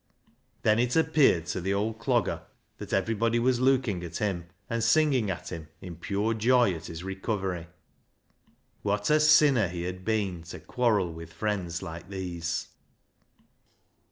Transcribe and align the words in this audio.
Then 0.63 0.79
it 0.79 0.95
appeared 0.95 1.45
to 1.45 1.61
the 1.61 1.75
old 1.75 2.03
C 2.03 2.09
logger 2.09 2.41
that 2.79 2.91
everybody 2.91 3.37
was 3.37 3.59
looking 3.59 4.03
at 4.03 4.17
him, 4.17 4.47
and 4.67 4.83
singing 4.83 5.29
at 5.29 5.51
him 5.51 5.67
in 5.79 5.95
pure 5.95 6.33
joy 6.33 6.73
at 6.73 6.87
his 6.87 7.03
recovery. 7.03 7.67
What 8.81 9.11
a 9.11 9.19
sinner 9.19 9.67
he 9.67 9.83
had 9.83 10.03
been 10.03 10.41
to 10.45 10.59
quarrel 10.59 11.13
with 11.13 11.31
friends 11.31 11.83
like 11.83 12.09
these 12.09 12.69